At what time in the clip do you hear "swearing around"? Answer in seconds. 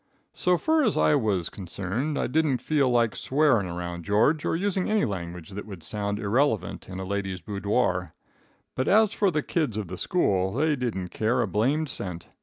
3.15-4.01